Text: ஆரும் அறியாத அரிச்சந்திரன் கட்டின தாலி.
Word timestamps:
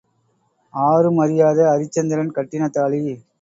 ஆரும் 0.73 1.17
அறியாத 1.17 1.59
அரிச்சந்திரன் 1.73 2.33
கட்டின 2.35 2.69
தாலி. 2.69 3.03